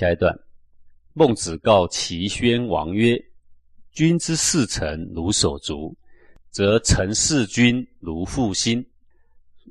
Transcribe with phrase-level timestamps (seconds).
[0.00, 0.34] 下一段，
[1.12, 3.22] 孟子告齐宣王曰
[3.92, 5.94] ：“君之视臣如手足，
[6.48, 8.82] 则臣视君如父心。”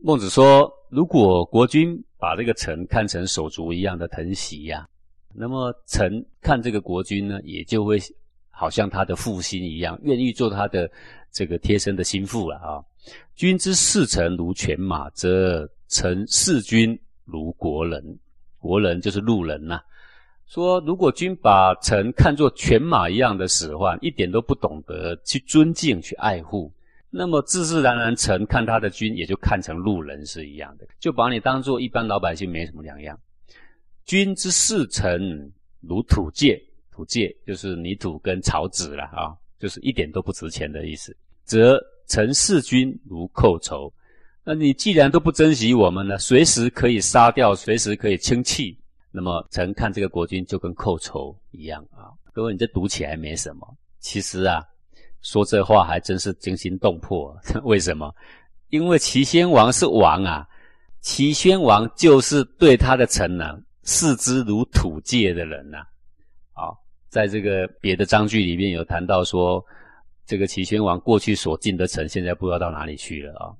[0.03, 4.87] 孟子说，如果国君把这个臣看成手足一样的疼惜呀，
[5.33, 7.97] 那么臣看这个国君呢，也就会
[8.51, 10.87] 好像他的父心一样，愿意做他的
[11.31, 12.77] 这个贴身的心腹了啊。
[13.35, 18.19] 君之视臣如犬马，则臣视君如国人。
[18.59, 19.81] 国人就是路人呐。
[20.49, 26.73] 说如果君把臣看作犬马一样的使唤，一点都不懂得去尊敬、去爱护。
[27.11, 33.15] 那么自自然然，臣看他的君也就看成路人是一样的，就把你当做一般老百姓没什么两样。
[34.05, 35.21] 君之视臣
[35.81, 36.59] 如土芥，
[36.91, 41.15] 土芥就是泥土跟草籽了啊，就是一点都不值钱的意思。
[41.43, 43.93] 则臣视君如寇仇，
[44.43, 48.75] 那你既然都不珍惜我们呢，随时可以杀掉，随时可以轻弃，
[49.11, 52.13] 那么臣看这个国君就跟寇仇一样啊。
[52.33, 54.63] 各位，你这读起来没什么，其实啊。
[55.21, 58.09] 说这话还真是惊心动魄， 为什么？
[58.69, 60.47] 因为齐宣王是王啊，
[61.01, 65.79] 齐宣王就是对他的臣呢视之如土芥的人呐。
[66.53, 66.71] 啊，
[67.09, 69.61] 在这个别的章句里面有谈到说，
[70.25, 73.51] 这个齐宣王过去所进的臣，现在不知道到哪里去了啊。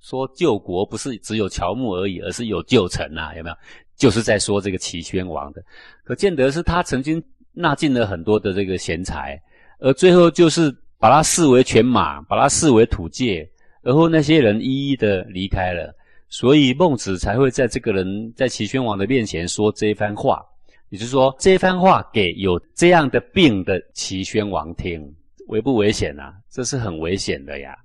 [0.00, 3.56] 说救国不是只有乔木而已，而是有旧臣呐，有没有？
[3.98, 5.62] 就是在说这个齐宣王的，
[6.04, 9.38] 可见得是他曾经纳进了很多的这个贤才。
[9.80, 13.48] 而最后就是把他视为犬马，把他视为土芥，
[13.82, 15.94] 而后那些人一一的离开了，
[16.28, 20.44] 所以孟子才会在这个人在齐宣王的面前说这一番话，
[20.88, 25.14] 也就是说这一番话给有这样的病的齐宣王听，
[25.48, 26.34] 危不危险啊？
[26.50, 27.76] 这是很危险的呀。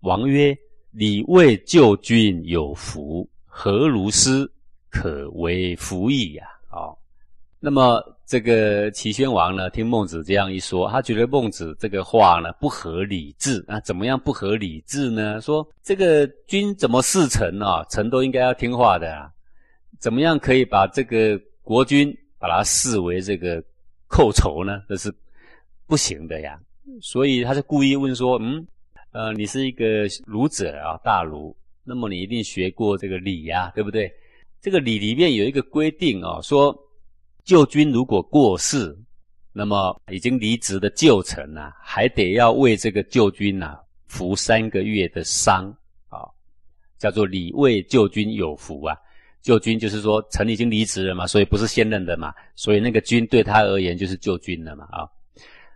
[0.00, 0.56] 王曰
[0.90, 4.50] ：“礼为救君有福，何如斯
[4.90, 6.92] 可为服矣呀？”啊，
[7.58, 8.02] 那么。
[8.30, 13.80] 这个齐宣王呢，听孟子这样一说，他觉得孟子这个话呢不合理智啊。
[13.80, 15.40] 怎么样不合理智呢？
[15.40, 17.84] 说这个君怎么事臣啊？
[17.90, 19.28] 臣都应该要听话的啊。
[19.98, 23.60] 怎么样可以把这个国君把他视为这个
[24.06, 24.80] 寇仇呢？
[24.88, 25.12] 这是
[25.88, 26.56] 不行的呀。
[27.02, 28.64] 所以他是故意问说：嗯，
[29.10, 31.52] 呃，你是一个儒者啊，大儒，
[31.82, 34.08] 那么你一定学过这个礼呀，对不对？
[34.60, 36.76] 这个礼里面有一个规定啊，说。
[37.42, 38.96] 旧君如果过世，
[39.52, 43.76] 那么已经离职的旧臣呐，还得要为这个旧君呐
[44.06, 45.74] 服三个月的丧
[46.10, 46.28] 啊，
[46.98, 48.94] 叫做礼为旧君有福啊。
[49.42, 55.08] 旧君就是说臣已经离职了嘛，所以不是现任的嘛，所以那个君对他而言就是旧君了嘛啊。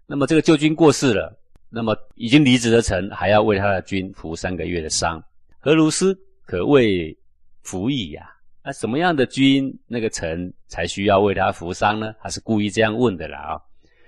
[0.06, 1.36] 那么这个旧君过世了，
[1.70, 5.20] 那么已经离职的臣还要为他的君服三个月的丧，
[5.58, 7.16] 何如斯可谓
[7.62, 8.30] 服矣呀？
[8.66, 12.14] 那什么样的君，那个臣才需要为他服丧呢？
[12.18, 13.60] 他是故意这样问的啦啊。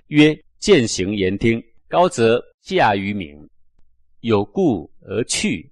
[0.07, 3.37] 曰：践行言听，高则驾于民，
[4.21, 5.71] 有故而去，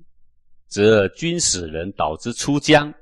[0.68, 2.94] 则君使人导之出疆，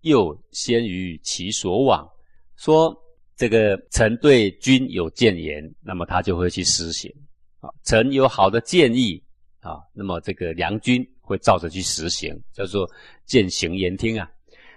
[0.00, 2.08] 又先于其所往。
[2.56, 2.96] 说
[3.36, 7.12] 这个臣对君有谏言，那么他就会去施行
[7.60, 7.68] 啊。
[7.84, 9.22] 臣有好的建议
[9.60, 12.90] 啊，那么这个良君会照着去实行，叫做
[13.26, 14.30] 践行言听啊。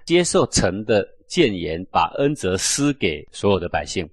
[0.05, 4.09] 接受臣的谏言，把恩泽施给所有的百姓，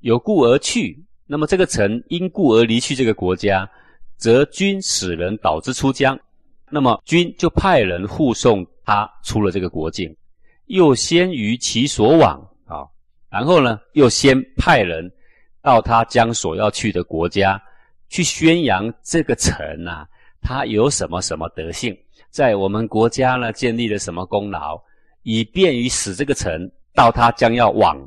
[0.00, 1.04] 有故而去。
[1.26, 3.68] 那么这个臣因故而离去这个国家，
[4.16, 6.18] 则君使人导之出疆，
[6.70, 10.16] 那么君就派人护送他出了这个国境，
[10.66, 12.86] 又先于其所往啊，
[13.28, 15.10] 然后呢，又先派人
[15.60, 17.60] 到他将所要去的国家
[18.08, 20.06] 去宣扬这个臣呐，
[20.40, 21.96] 他有什么什么德性，
[22.30, 24.80] 在我们国家呢建立了什么功劳。
[25.28, 27.98] 以便于使这个臣到他将要往、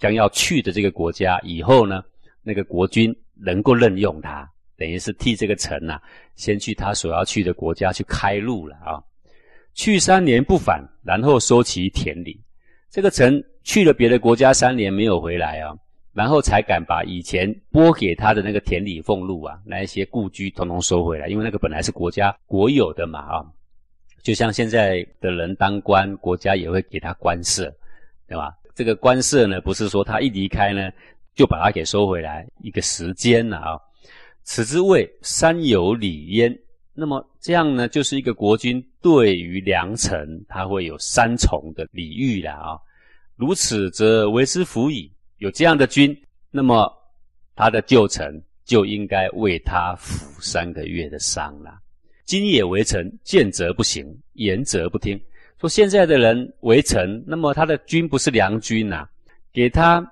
[0.00, 2.02] 将要去的这个国家以后呢，
[2.42, 6.00] 那个国君能够任用他，等于是替这个臣呐，
[6.34, 9.00] 先去他所要去的国家去开路了啊。
[9.74, 12.36] 去三年不返，然后收其田里。
[12.90, 15.72] 这个臣去了别的国家三年没有回来啊，
[16.12, 23.46] 然后才敢把以前拨给他的那个田里俸禄啊，那一些故居统统收回来，因为那个本来是国家国有的嘛啊。
[24.26, 27.72] 就像现在的人当官，国家也会给他官舍，
[28.26, 28.52] 对吧？
[28.74, 30.90] 这个官舍呢，不是说他一离开呢，
[31.36, 33.78] 就把他给收回来，一个时间了啊。
[34.42, 36.52] 此之谓三有礼焉。
[36.92, 42.76] 那么这样呢，就是一个国君对于良臣，他会有三重的礼遇了啊。
[43.36, 45.08] 如此则为之服矣。
[45.36, 46.20] 有这样的君，
[46.50, 46.92] 那么
[47.54, 51.78] 他的旧臣就应该为他服三个月的丧了。
[52.26, 55.18] 今也为臣，见则不行，言则不听。
[55.60, 59.08] 说现在的人为臣，那么他的君不是良君呐，
[59.52, 60.04] 给他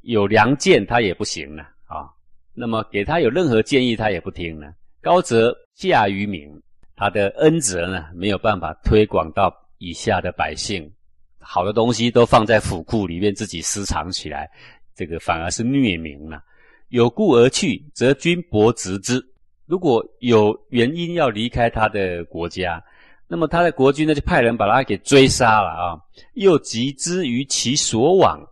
[0.00, 2.10] 有良见，他也不行了啊。
[2.52, 4.74] 那么给他有任何建议，他也不听了。
[5.00, 6.50] 高则驾于民，
[6.96, 10.90] 他的恩泽呢没有办法推广到以下的百姓。
[11.38, 14.50] 好的东西都放在府库里面，自己私藏起来，
[14.96, 16.42] 这个反而是虐民了。
[16.88, 19.24] 有故而去，则君薄执之。
[19.70, 22.82] 如果有原因要离开他的国家，
[23.28, 25.96] 那么他的国君呢就派人把他给追杀了啊！
[26.34, 28.44] 又集之于其所往，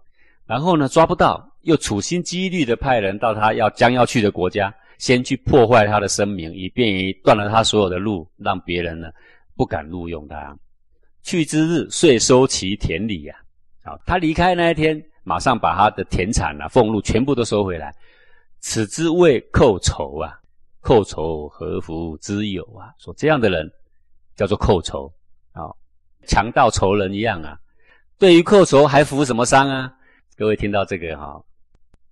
[0.46, 9.10] 然后呢抓不到，又处心积虑的派人到他要将要去的国家，先去破坏他的声名，以便于断了他所有的路，让别人呢
[9.56, 10.56] 不敢录用他。
[11.24, 13.34] 去之日，遂收其田里呀！
[13.82, 17.92] 啊，他离开那一天，马上把他的田产啊、俸禄全部都收回来。
[18.60, 20.38] 此之谓寇仇啊！
[20.88, 22.88] 寇仇何福之有啊？
[22.98, 23.70] 说这样的人。
[24.34, 25.12] 叫做寇仇，
[25.52, 25.68] 啊，
[26.26, 27.58] 强盗仇人一样啊。
[28.18, 29.92] 对于寇仇还服什么伤啊？
[30.36, 31.42] 各位听到这个哈，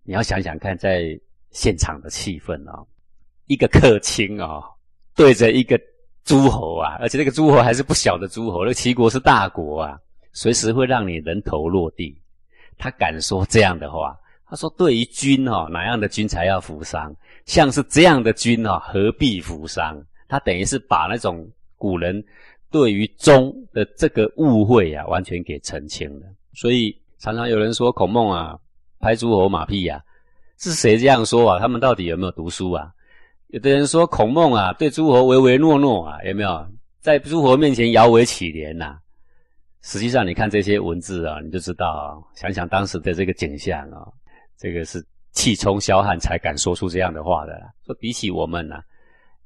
[0.03, 1.19] 你要想想看，在
[1.53, 2.85] 现场的气氛啊，
[3.47, 4.61] 一个客卿啊，
[5.15, 5.81] 对着一个
[6.25, 9.99] 诸侯啊，而且那个诸侯还是不小的诸侯，那齐国是大国啊，
[10.33, 12.21] 随时会让你人头落地。
[12.77, 14.19] 他敢说这样的话？
[14.49, 17.15] 他说：“对于君哦，哪样的君才要服伤？
[17.47, 21.51] 像是这样的君哦，何必服伤？”他等于是把那种。
[21.79, 22.25] 古人
[22.71, 26.27] 对于忠的这个误会啊，完全给澄清了。
[26.55, 28.59] 所以常常有人说孔孟啊
[28.99, 30.03] 拍诸侯马屁呀，
[30.59, 31.61] 是谁这样说啊？
[31.61, 32.91] 他们到底有没有读书啊？
[33.49, 36.67] 有的人说孔孟啊对诸侯唯唯诺诺啊，有没有
[36.99, 38.97] 在诸侯面前摇尾乞怜呐？
[39.83, 44.01] 实际上你看这些文字啊，你就知道，想想当时的这个景象啊，
[44.57, 47.53] 这个是气冲霄汉才敢说出这样的话的。
[47.85, 48.81] 说比起我们呢？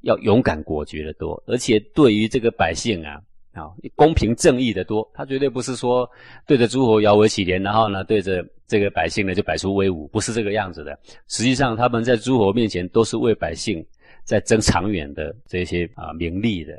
[0.02, 3.20] 要勇敢果决的多，而且对于这个百姓啊，
[3.52, 5.06] 啊，公平正义的多。
[5.12, 6.08] 他绝对不是说
[6.46, 10.98] 对着诸侯摇尾乞怜，然后呢，对着这个百姓呢就摆出威武，不是这个样子的。
[11.28, 13.86] 实际上，他们在诸侯面前都是为百姓
[14.24, 16.72] 在争长远的这些啊名利的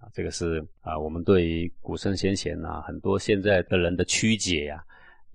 [0.00, 0.10] 啊。
[0.12, 4.82] 这个是啊，我们对于古圣先贤啊，很多现在的人的曲解呀，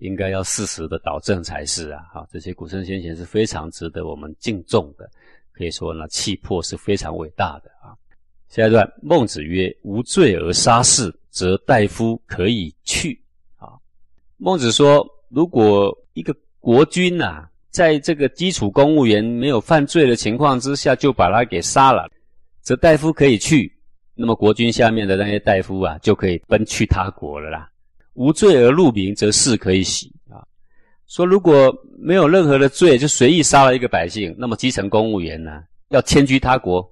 [0.00, 2.02] 应该要适时的导正才是啊。
[2.12, 5.08] 好，这些古圣先贤是非常值得我们敬重的。
[5.52, 7.92] 可以说呢，气魄是非常伟大的啊。
[8.48, 13.20] 下一段，孟子曰：“无罪而杀士，则大夫可以去。”
[13.58, 13.68] 啊，
[14.38, 22.10] 孟子说，如果一个国君呐，在这个基础公务员没有犯罪的情况之下，就把他给杀了，
[22.60, 23.72] 则大夫可以去。
[24.14, 27.70] 那么国君下面的那些大夫啊，就可以奔去他国了啦。
[28.14, 30.42] 无罪而入民，则事可以喜啊。
[31.06, 36.88] 说如果没有任何的罪，就随意杀了一个百姓，那么基层公务员呢，要迁居他国，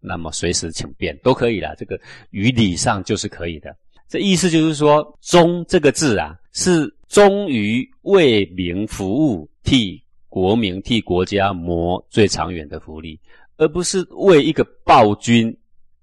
[0.00, 1.74] 那么随时请便都可以了。
[1.76, 1.98] 这个
[2.30, 3.74] 于理上就是可以的。
[4.08, 13.20] 这意思就是说，忠这个字啊，是忠于为民服务，替国民、替国家谋最长远的福利，
[13.58, 15.54] 而不是为一个暴君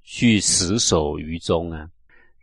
[0.03, 1.88] 去死守于中啊。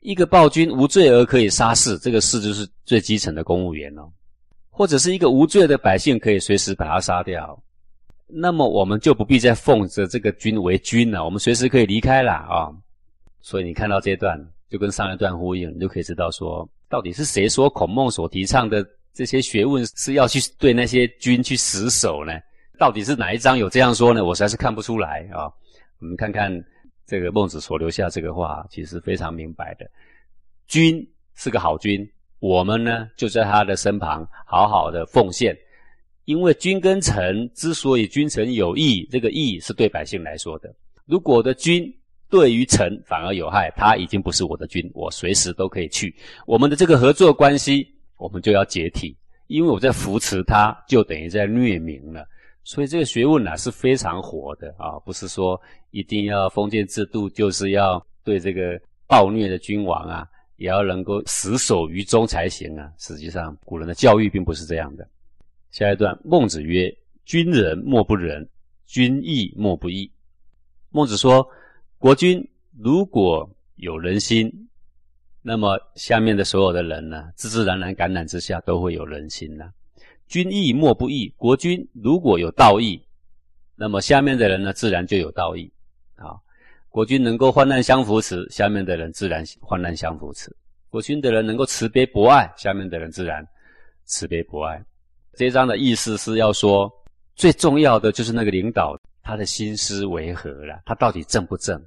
[0.02, 4.02] 一个暴君无罪而可以杀士，这个士就是最基层的公务员哦。
[4.69, 7.62] 或者是一个无罪的百姓，可以随时把他杀掉，
[8.26, 12.72] 那么我们就不必再奉着这个君为君了，我们随时可以离开了啊。
[13.43, 14.38] 所以你看到这段，
[14.70, 22.32] 就跟上一段呼应，你就可以知道说，到底是谁说孔孟所提倡的这些学问是要去对那些君去死守呢？
[22.78, 24.25] 到底是哪一章有这样说呢？
[24.25, 25.52] 我实在是看不出来啊。
[26.00, 26.50] 我们看看
[27.12, 29.87] 这个孟子所留下这个话，其实非常明白的，
[30.66, 32.11] 君是个好君。
[32.38, 35.54] 我们呢，就在他的身旁，好好的奉献。
[36.25, 40.75] 因为君跟臣之所以君臣有义，这个义是对百姓来说的。
[41.04, 41.85] 如果的君
[42.31, 46.16] 对于臣反而有害，他已经不是我的君，我随时都可以去。
[46.47, 49.14] 我们的这个合作关系，我们就要解体。
[49.49, 52.26] 因为我在扶持他，就等于在虐民了。
[52.64, 60.26] 所以这个学问呢是非常活的啊，不是说一定要封建制度，就是要对这个暴虐的君王啊。
[60.57, 62.88] 也要能够死守于中才行啊！
[62.97, 65.04] 实际上，古人的教育并不是这样的。
[65.73, 68.49] 下一段，孟子曰：“君仁莫不仁，
[68.87, 70.09] 君义莫不义。”
[70.90, 71.45] 孟子说，
[71.99, 74.52] 国君如果有人心，
[75.40, 79.64] 那么下面的所有的人呢，自自然然感染之下都会有人心呢。
[80.32, 82.98] 君义莫不义，国君如果有道义，
[83.76, 85.70] 那么下面的人呢，自然就有道义
[86.14, 86.32] 啊。
[86.88, 90.50] 国君能够患难相扶持，下面的人自然患难相扶持；
[90.88, 93.46] 国君的人能够慈悲博爱，下面的人自然
[94.06, 94.82] 慈悲博爱。
[95.34, 96.90] 这一章的意思是要说，
[97.36, 101.78] 最重要的就是那个领导他的心思为何了，他到底正不正？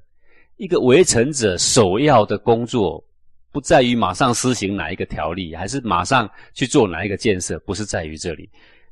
[0.58, 3.04] 一个为臣者首要的工作，
[3.56, 8.50] 不在于马上施行哪一个条例，还是马上去做哪一个建设，不是在于这里。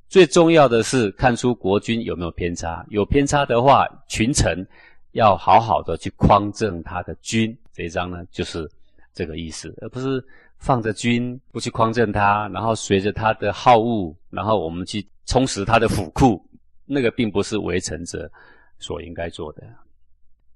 [0.08, 4.65] 最重要的是看出国君有没有偏差，有偏差的话，群臣
[5.12, 7.53] 要好好的去匡正他的君。
[7.74, 8.65] 这一章呢，就是
[9.13, 10.25] 这个意思，而不是
[10.60, 16.41] 放着君不去匡正他，然后随着他的好恶，然后我们去充实他的府库，
[16.86, 18.32] 那个并不是为臣者
[18.79, 19.63] 所应该做的。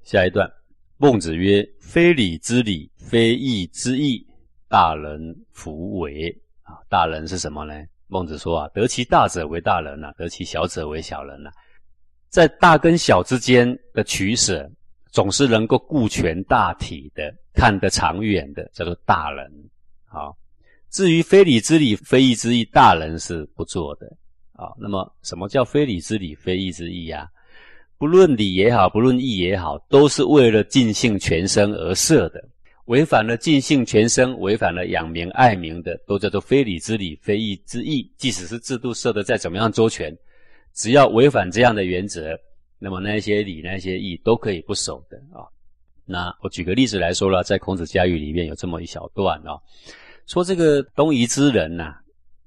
[0.04, 0.50] 下一段，
[0.98, 4.26] 孟子曰：“非礼之礼，非义之义，
[4.68, 7.74] 大人弗为。”啊，大人是什么呢？
[8.08, 11.52] 孟子说啊，得其大者为大人呐，得其小者为小人呐。
[12.30, 14.70] 在大跟小之间的取舍，
[15.12, 19.50] 总是能够顾全大体的，看得长远的，叫做大人。
[20.06, 20.36] 好，
[20.90, 24.08] 至于非礼之礼、非义之义，大人是不做的。
[24.54, 27.28] 啊，那么什么叫非礼之礼、非义之义啊？
[27.98, 32.44] 不论礼也好，不论义也好，都是为了尽兴全身而设的。
[32.86, 38.10] 违反了尽兴全身，违反了养民爱民的，都叫做非礼之礼，非义之义。
[38.16, 40.16] 即使是制度设的再怎么样周全，
[40.74, 42.40] 只要违反这样的原则，
[42.80, 45.44] 那么那些礼、那些义都可以不守的啊。
[46.06, 49.60] 那我举个例子来说了，在孔子家语里面有这么一小段啊，
[50.26, 51.94] 说这个东夷之人呐，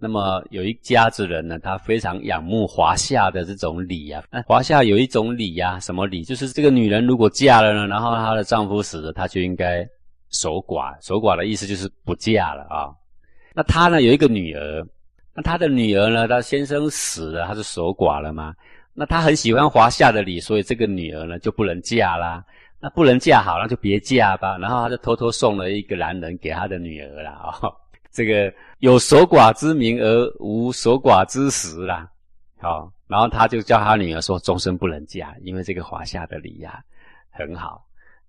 [0.00, 4.22] 那么有一家子人呢，他非常仰慕华夏的这种礼啊。
[4.30, 6.22] 那华夏有一种礼呀，什么礼？
[6.24, 9.86] 就是这个女人如果嫁了呢，然后她的丈夫死了，她就应该。
[10.32, 12.94] 守寡，守寡的意思就是不嫁了啊。
[13.52, 14.86] 那她呢有一个女儿，
[15.34, 18.54] 那她的女儿呢，她先生死了，她是守寡了吗？
[18.94, 22.44] 那她很喜欢华夏的礼，所以这个女儿呢就不能嫁啦。
[22.78, 24.56] 那不能嫁好，那就别嫁吧。
[24.56, 27.58] 然后他就偷偷送了一个男人给他的女儿了啊。
[28.12, 32.10] 这个有守寡之名而无守寡之实啦。
[32.58, 36.82] 好，然后他就叫他女儿说终身不能嫁，因为这个华夏的礼呀
[37.30, 37.86] 很好。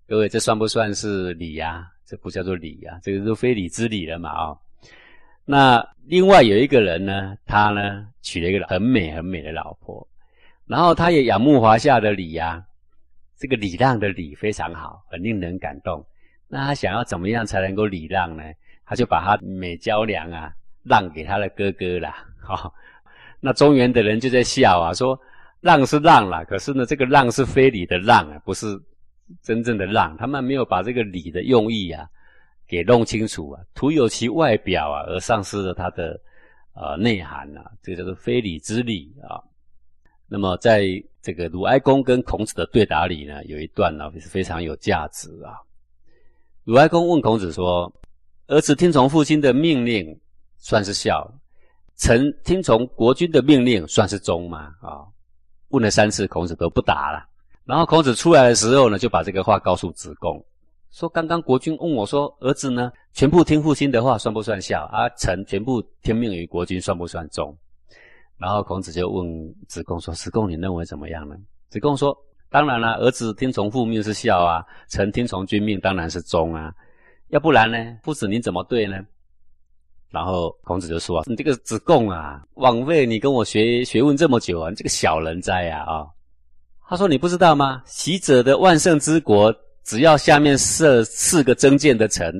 [0.08, 1.86] 各位，这算不算是礼呀？
[2.04, 4.56] 这不叫做礼呀，这个是非礼之礼了嘛啊。
[5.44, 10.06] 那另外有一个人呢，他呢娶了一个很美很美的老婆，
[10.66, 12.62] 然后他也仰慕华夏的礼呀，
[13.38, 16.04] 这个礼让的礼非常好，很令人感动。
[16.48, 18.42] 那他想要怎么样才能够礼让呢？
[18.84, 22.26] 他就把他美娇娘啊让给他的哥哥啦。
[22.40, 22.72] 好，
[23.40, 25.18] 那中原的人就在笑啊，说
[25.60, 28.80] 让是让了，可是呢这个让是非礼的让啊，不是。
[29.40, 32.06] 真正的让，他们没有把这个礼的用意啊
[32.68, 36.20] 给弄清楚啊，徒有其外表啊，而丧失了它的
[36.74, 39.40] 呃内涵啊，这个叫做非礼之礼啊。
[40.28, 40.84] 那么在
[41.22, 45.56] 这个鲁哀公跟孔子的对答里呢，有一段呢是非常有价值啊。
[46.64, 47.90] 鲁哀公问孔子说
[48.48, 50.18] ：“儿子听从父亲的命令
[50.58, 51.32] 算是孝，
[51.96, 55.06] 臣听从国君的命令算是忠吗？”啊，
[55.68, 57.26] 问了三次，孔子都不答了。
[57.64, 60.44] 然后孔子出来的时候呢，就把这个话告诉子贡，
[60.90, 64.82] 说：“刚刚国君问我说，儿子呢，全部听父亲的话算不算孝？
[64.86, 67.56] 啊，臣全部听命于国君算不算忠？”
[68.36, 69.24] 然后孔子就问
[69.68, 71.36] 子贡说：“子贡，你认为怎么样呢？”
[71.70, 72.14] 子贡说
[72.50, 76.74] ：“当然了，儿子听从父命是孝啊，臣听从君命当然是忠啊。
[77.32, 78.98] 要不然呢，夫子你怎么对呢？”
[80.12, 86.06] 然后孔子就说：“你这个子贡啊，枉费你跟我学学问这么久啊，你这个小人哉呀啊！”
[86.86, 87.82] 他说：“你不知道吗？
[87.86, 92.30] 习者的万圣之国，只要下面设四个征建的城，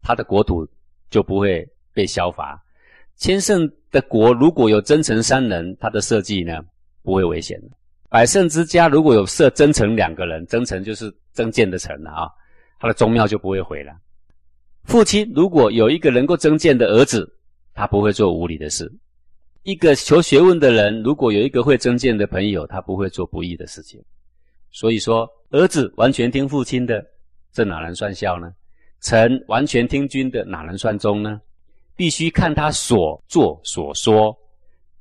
[0.00, 0.66] 他的国土
[1.10, 2.58] 就不会被消伐。
[3.16, 6.62] 千圣的国如果有征城三人，他的设计呢
[7.02, 7.60] 不会危险。
[8.08, 12.28] 百圣之家如果有设征城两个人，征城就是征建的城了啊，
[12.80, 13.92] 他的宗庙就不会毁了。
[14.88, 17.30] 父亲如果有一个能够增建的儿子，
[17.74, 18.90] 他不会做无礼的事。”
[19.62, 24.02] 一个求学问的人，如果有一个会增见的朋友，他不会做不义的事情。
[24.70, 27.04] 所以说，儿子完全听父亲的，
[27.52, 28.50] 这哪能算孝呢？
[29.02, 31.38] 臣完全听君的，哪能算忠呢？
[31.94, 34.34] 必须看他所做所说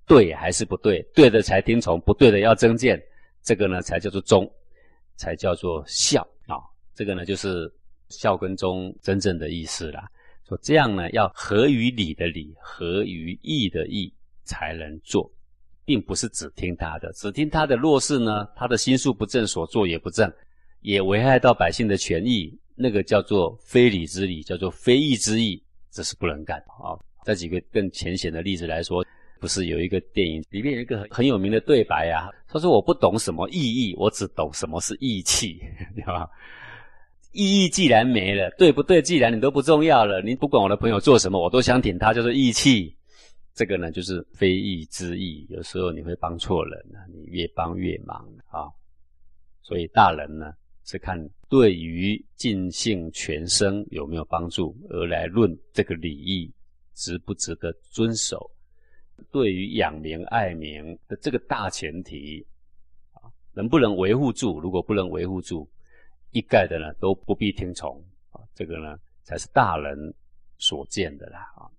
[0.05, 3.01] 对还是不对，对的才听从，不对的要增见，
[3.41, 4.51] 这个呢才叫做忠，
[5.15, 6.59] 才叫做孝啊。
[6.93, 7.71] 这个呢就是
[8.09, 10.07] 孝跟忠真正的意思啦。
[10.47, 14.13] 说这样呢，要合于理的理，合于义的义。
[14.49, 15.29] 才能做，
[15.83, 20.31] 并不是只听他的，只听他的弱势呢，他的心术不正，所做也不正，
[20.79, 25.61] 也危害到百姓的权益，那个叫做非礼之礼，叫做非义之义，
[25.91, 26.95] 这是不能干啊。
[27.25, 29.05] 再举个更浅显的例子来说，
[29.37, 35.59] 不是有一个电影里面有一个很有名的对白啊，他说我不懂什么意义，我只懂什么是义气，
[35.93, 36.25] 对吧？
[37.31, 39.01] 意义既然没了，对不对？
[39.01, 42.95] 既然你都不重要了，你不管我的朋友做什么，我都想挺他，叫做义气。
[43.53, 45.45] 这个呢，就是非义之义。
[45.49, 48.17] 有时候你会帮错人啊，你越帮越忙
[48.49, 48.69] 啊。
[49.61, 50.53] 所以大人呢，
[50.85, 51.19] 是看
[51.49, 56.51] 对于尽兴全生有没有帮助，而来论这个礼义
[56.93, 58.49] 值不值得遵守。
[59.31, 62.45] 对于养民爱民的这个大前提
[63.13, 64.59] 啊，能不能维护住？
[64.59, 65.67] 如果不能维护住，
[66.31, 68.41] 一概的呢都不必听从啊。
[68.53, 70.13] 这个呢才是大人
[70.57, 71.69] 所见的啦啊。